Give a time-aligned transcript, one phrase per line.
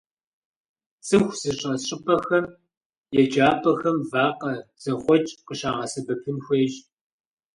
[1.05, 2.45] ЦӀыху зыщӀэс щӀыпӀэхэм,
[3.21, 6.73] еджапӀэхэм вакъэ зэхъуэкӀ къыщыгъэсэбэпын хуейщ.